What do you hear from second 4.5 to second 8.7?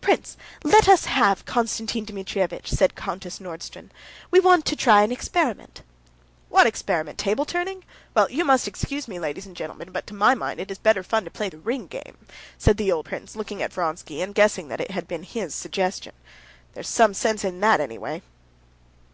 to try an experiment." "What experiment? Table turning? Well, you must